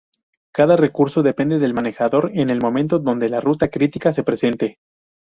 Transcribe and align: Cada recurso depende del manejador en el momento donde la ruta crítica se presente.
Cada 0.51 0.77
recurso 0.77 1.21
depende 1.21 1.59
del 1.59 1.75
manejador 1.75 2.31
en 2.33 2.49
el 2.49 2.59
momento 2.59 2.97
donde 2.97 3.29
la 3.29 3.39
ruta 3.39 3.67
crítica 3.67 4.11
se 4.11 4.23
presente. 4.23 4.79